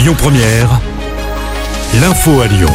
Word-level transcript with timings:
Lyon 0.00 0.14
Première, 0.16 0.80
l'info 2.00 2.40
à 2.40 2.46
Lyon. 2.46 2.72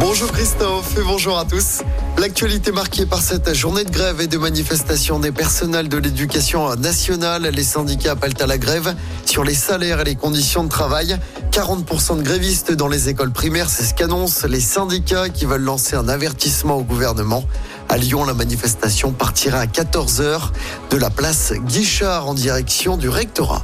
Bonjour 0.00 0.32
Christophe 0.32 0.98
et 0.98 1.02
bonjour 1.02 1.38
à 1.38 1.44
tous. 1.44 1.82
L'actualité 2.18 2.72
marquée 2.72 3.06
par 3.06 3.22
cette 3.22 3.54
journée 3.54 3.84
de 3.84 3.90
grève 3.92 4.20
et 4.20 4.26
de 4.26 4.38
manifestation 4.38 5.20
des 5.20 5.30
personnels 5.30 5.88
de 5.88 5.98
l'éducation 5.98 6.74
nationale. 6.74 7.44
Les 7.44 7.62
syndicats 7.62 8.10
appellent 8.12 8.34
à 8.40 8.46
la 8.48 8.58
grève 8.58 8.96
sur 9.24 9.44
les 9.44 9.54
salaires 9.54 10.00
et 10.00 10.04
les 10.04 10.16
conditions 10.16 10.64
de 10.64 10.68
travail. 10.68 11.16
40% 11.52 12.18
de 12.18 12.22
grévistes 12.22 12.72
dans 12.72 12.88
les 12.88 13.08
écoles 13.08 13.30
primaires, 13.30 13.70
c'est 13.70 13.84
ce 13.84 13.94
qu'annoncent 13.94 14.48
les 14.48 14.58
syndicats 14.58 15.28
qui 15.28 15.44
veulent 15.44 15.62
lancer 15.62 15.94
un 15.94 16.08
avertissement 16.08 16.74
au 16.74 16.82
gouvernement. 16.82 17.44
À 17.88 17.98
Lyon, 17.98 18.24
la 18.24 18.34
manifestation 18.34 19.12
partira 19.12 19.60
à 19.60 19.66
14h 19.66 20.50
de 20.90 20.96
la 20.96 21.10
place 21.10 21.52
Guichard 21.52 22.26
en 22.26 22.34
direction 22.34 22.96
du 22.96 23.08
rectorat. 23.08 23.62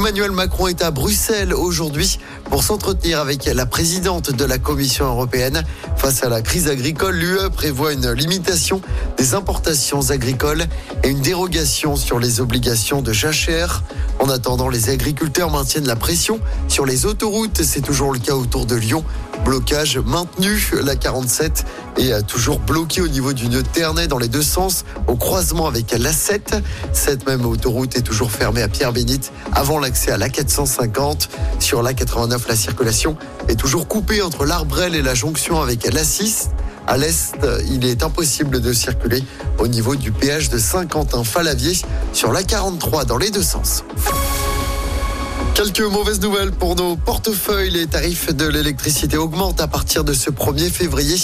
Emmanuel 0.00 0.30
Macron 0.30 0.66
est 0.68 0.80
à 0.80 0.90
Bruxelles 0.90 1.52
aujourd'hui 1.52 2.18
pour 2.44 2.62
s'entretenir 2.62 3.20
avec 3.20 3.44
la 3.44 3.66
présidente 3.66 4.30
de 4.30 4.44
la 4.46 4.56
Commission 4.56 5.04
européenne. 5.04 5.62
Face 5.98 6.22
à 6.22 6.30
la 6.30 6.40
crise 6.40 6.68
agricole, 6.68 7.16
l'UE 7.16 7.50
prévoit 7.54 7.92
une 7.92 8.10
limitation 8.10 8.80
des 9.18 9.34
importations 9.34 10.08
agricoles 10.08 10.64
et 11.04 11.10
une 11.10 11.20
dérogation 11.20 11.96
sur 11.96 12.18
les 12.18 12.40
obligations 12.40 13.02
de 13.02 13.12
jachère. 13.12 13.82
En 14.20 14.28
attendant, 14.28 14.68
les 14.68 14.90
agriculteurs 14.90 15.50
maintiennent 15.50 15.86
la 15.86 15.96
pression 15.96 16.40
sur 16.68 16.84
les 16.84 17.06
autoroutes. 17.06 17.62
C'est 17.62 17.80
toujours 17.80 18.12
le 18.12 18.18
cas 18.18 18.34
autour 18.34 18.66
de 18.66 18.76
Lyon. 18.76 19.02
Blocage 19.46 19.96
maintenu. 19.96 20.62
La 20.84 20.94
47 20.94 21.64
est 21.96 22.26
toujours 22.26 22.58
bloquée 22.58 23.00
au 23.00 23.08
niveau 23.08 23.32
du 23.32 23.48
nœud 23.48 23.62
Ternay 23.62 24.08
dans 24.08 24.18
les 24.18 24.28
deux 24.28 24.42
sens, 24.42 24.84
au 25.06 25.16
croisement 25.16 25.66
avec 25.66 25.92
l'A7. 25.92 26.60
Cette 26.92 27.26
même 27.26 27.46
autoroute 27.46 27.96
est 27.96 28.02
toujours 28.02 28.30
fermée 28.30 28.60
à 28.60 28.68
Pierre-Bénite 28.68 29.32
avant 29.52 29.78
l'accès 29.78 30.12
à 30.12 30.18
l'A450. 30.18 31.28
Sur 31.58 31.82
l'A89, 31.82 32.40
la 32.46 32.56
circulation 32.56 33.16
est 33.48 33.56
toujours 33.58 33.88
coupée 33.88 34.20
entre 34.20 34.44
l'Arbrel 34.44 34.94
et 34.94 35.02
la 35.02 35.14
jonction 35.14 35.62
avec 35.62 35.84
l'A6. 35.84 36.48
À 36.90 36.96
l'est, 36.96 37.36
il 37.70 37.84
est 37.84 38.02
impossible 38.02 38.60
de 38.60 38.72
circuler 38.72 39.22
au 39.60 39.68
niveau 39.68 39.94
du 39.94 40.10
péage 40.10 40.50
de 40.50 40.58
Saint-Quentin-Falavier 40.58 41.78
sur 42.12 42.32
la 42.32 42.42
43 42.42 43.04
dans 43.04 43.16
les 43.16 43.30
deux 43.30 43.44
sens. 43.44 43.84
Quelques 45.54 45.80
mauvaises 45.80 46.20
nouvelles 46.20 46.52
pour 46.52 46.74
nos 46.74 46.96
portefeuilles. 46.96 47.70
Les 47.70 47.86
tarifs 47.86 48.34
de 48.34 48.46
l'électricité 48.46 49.18
augmentent 49.18 49.60
à 49.60 49.66
partir 49.66 50.04
de 50.04 50.14
ce 50.14 50.30
1er 50.30 50.70
février 50.70 51.16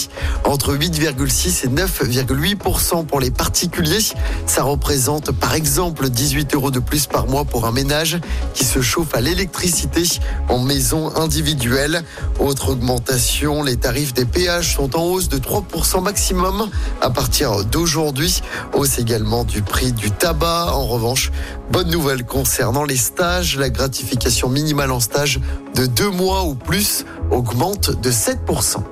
entre 0.43 0.75
8,6 0.75 1.65
et 1.65 1.69
9,8% 1.69 3.05
pour 3.05 3.19
les 3.19 3.31
particuliers. 3.31 4.03
Ça 4.45 4.63
représente 4.63 5.31
par 5.31 5.55
exemple 5.55 6.09
18 6.09 6.53
euros 6.53 6.69
de 6.69 6.79
plus 6.79 7.07
par 7.07 7.25
mois 7.25 7.45
pour 7.45 7.65
un 7.65 7.71
ménage 7.71 8.19
qui 8.53 8.63
se 8.63 8.81
chauffe 8.81 9.15
à 9.15 9.21
l'électricité 9.21 10.03
en 10.49 10.59
maison 10.59 11.15
individuelle. 11.15 12.03
Autre 12.39 12.69
augmentation, 12.69 13.63
les 13.63 13.77
tarifs 13.77 14.13
des 14.13 14.25
péages 14.25 14.75
sont 14.75 14.95
en 14.95 15.03
hausse 15.03 15.29
de 15.29 15.39
3% 15.39 16.03
maximum 16.03 16.69
à 17.01 17.09
partir 17.09 17.65
d'aujourd'hui. 17.65 18.41
Hausse 18.73 18.99
également 18.99 19.45
du 19.45 19.63
prix 19.63 19.93
du 19.93 20.11
tabac. 20.11 20.73
En 20.73 20.85
revanche, 20.85 21.31
bonne 21.71 21.89
nouvelle 21.89 22.23
concernant 22.23 22.83
les 22.83 22.97
stages, 22.97 23.57
la 23.57 23.69
gratification 23.69 24.16
minimale 24.49 24.91
en 24.91 24.99
stage 24.99 25.39
de 25.75 25.85
deux 25.85 26.09
mois 26.09 26.43
ou 26.43 26.55
plus 26.55 27.05
augmente 27.31 27.91
de 28.01 28.11
7%. 28.11 28.83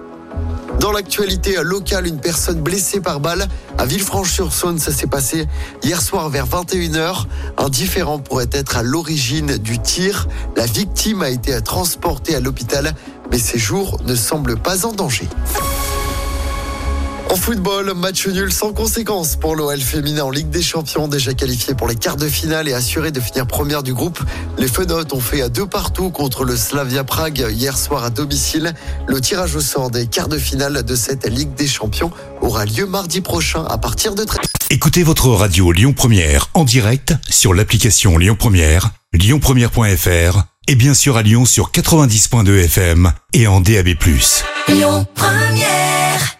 Dans 0.79 0.91
l'actualité 0.91 1.55
locale, 1.63 2.05
une 2.05 2.19
personne 2.19 2.61
blessée 2.61 2.99
par 2.99 3.19
balle 3.19 3.47
à 3.77 3.85
Villefranche-sur-Saône, 3.85 4.77
ça 4.77 4.91
s'est 4.91 5.07
passé 5.07 5.47
hier 5.83 6.01
soir 6.01 6.29
vers 6.29 6.47
21h. 6.47 7.25
Un 7.57 7.69
différent 7.69 8.19
pourrait 8.19 8.49
être 8.51 8.77
à 8.77 8.83
l'origine 8.83 9.57
du 9.57 9.79
tir. 9.79 10.27
La 10.55 10.65
victime 10.65 11.21
a 11.21 11.29
été 11.29 11.59
transportée 11.61 12.35
à 12.35 12.39
l'hôpital, 12.39 12.93
mais 13.31 13.39
ses 13.39 13.57
jours 13.57 13.99
ne 14.05 14.15
semblent 14.15 14.57
pas 14.57 14.85
en 14.85 14.91
danger. 14.91 15.27
En 17.29 17.35
football, 17.35 17.94
match 17.95 18.27
nul 18.27 18.51
sans 18.51 18.72
conséquence 18.72 19.35
pour 19.35 19.55
l'OL 19.55 19.79
féminin 19.79 20.23
en 20.23 20.29
Ligue 20.29 20.50
des 20.50 20.61
Champions, 20.61 21.07
déjà 21.07 21.33
qualifié 21.33 21.73
pour 21.73 21.88
les 21.88 21.95
quarts 21.95 22.17
de 22.17 22.27
finale 22.27 22.67
et 22.67 22.73
assuré 22.73 23.11
de 23.11 23.19
finir 23.19 23.47
première 23.47 23.83
du 23.83 23.94
groupe. 23.94 24.19
Les 24.57 24.67
Fenotes 24.67 25.11
ont 25.13 25.19
fait 25.19 25.41
à 25.41 25.50
deux 25.50 25.66
partout 25.66 26.11
contre 26.11 26.44
le 26.44 26.55
Slavia 26.55 27.03
Prague 27.03 27.45
hier 27.51 27.77
soir 27.77 28.03
à 28.03 28.09
domicile. 28.09 28.73
Le 29.07 29.19
tirage 29.19 29.55
au 29.55 29.61
sort 29.61 29.89
des 29.89 30.07
quarts 30.07 30.27
de 30.27 30.38
finale 30.38 30.83
de 30.83 30.95
cette 30.95 31.27
Ligue 31.27 31.53
des 31.55 31.67
Champions 31.67 32.11
aura 32.41 32.66
lieu 32.66 32.85
mardi 32.85 33.22
prochain 33.22 33.66
à 33.66 33.77
partir 33.77 34.16
de 34.16 34.23
13 34.23 34.39
Écoutez 34.69 35.03
votre 35.03 35.29
radio 35.29 35.71
Lyon 35.71 35.94
Première 35.94 36.50
en 36.53 36.63
direct 36.63 37.13
sur 37.29 37.53
l'application 37.53 38.17
Lyon 38.17 38.35
Première, 38.38 38.91
lyonpremière.fr 39.13 40.44
et 40.67 40.75
bien 40.75 40.94
sûr 40.94 41.17
à 41.17 41.21
Lyon 41.21 41.45
sur 41.45 41.71
90.2 41.71 42.66
FM 42.66 43.11
et 43.33 43.47
en 43.47 43.61
DAB+. 43.61 43.89
Lyon 44.67 45.05
Première 45.16 46.38